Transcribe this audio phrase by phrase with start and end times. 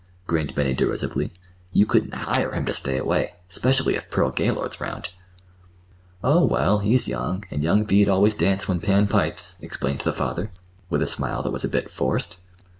[0.25, 1.31] grinned Benny derisively.
[1.73, 5.11] "You couldn't hire him ter stay away—'specially if Pearl Gaylord's 'round."
[6.23, 10.49] "Oh, well, he's young, and young feet always dance When Pan pipes," explained the father,
[10.89, 12.39] with a smile that was a bit forced.